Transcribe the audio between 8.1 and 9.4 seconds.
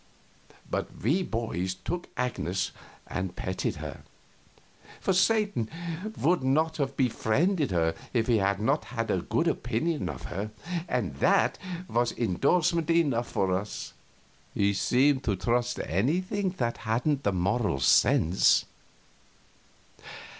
if he had not had a